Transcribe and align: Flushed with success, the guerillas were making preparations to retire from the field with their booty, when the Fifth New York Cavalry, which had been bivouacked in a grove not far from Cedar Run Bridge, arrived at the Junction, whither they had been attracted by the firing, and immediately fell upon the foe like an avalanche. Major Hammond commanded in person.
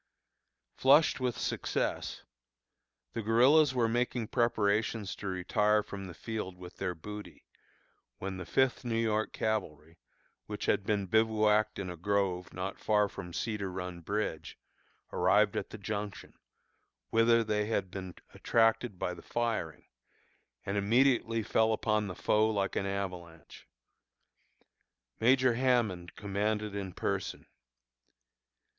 Flushed 0.77 1.19
with 1.19 1.37
success, 1.37 2.23
the 3.13 3.21
guerillas 3.21 3.75
were 3.75 3.87
making 3.87 4.27
preparations 4.29 5.15
to 5.15 5.27
retire 5.27 5.83
from 5.83 6.07
the 6.07 6.15
field 6.15 6.57
with 6.57 6.77
their 6.77 6.95
booty, 6.95 7.45
when 8.17 8.37
the 8.37 8.45
Fifth 8.47 8.83
New 8.83 8.97
York 8.97 9.31
Cavalry, 9.31 9.99
which 10.47 10.65
had 10.65 10.85
been 10.87 11.05
bivouacked 11.05 11.77
in 11.77 11.87
a 11.91 11.95
grove 11.95 12.51
not 12.51 12.79
far 12.79 13.07
from 13.07 13.31
Cedar 13.31 13.71
Run 13.71 13.99
Bridge, 14.01 14.57
arrived 15.13 15.55
at 15.55 15.69
the 15.69 15.77
Junction, 15.77 16.33
whither 17.11 17.43
they 17.43 17.67
had 17.67 17.91
been 17.91 18.15
attracted 18.33 18.97
by 18.97 19.13
the 19.13 19.21
firing, 19.21 19.85
and 20.65 20.77
immediately 20.77 21.43
fell 21.43 21.73
upon 21.73 22.07
the 22.07 22.15
foe 22.15 22.49
like 22.49 22.75
an 22.75 22.87
avalanche. 22.87 23.67
Major 25.19 25.53
Hammond 25.53 26.15
commanded 26.15 26.73
in 26.73 26.91
person. 26.91 27.45